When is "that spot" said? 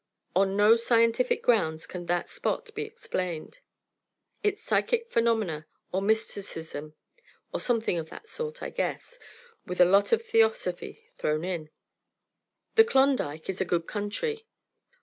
2.07-2.67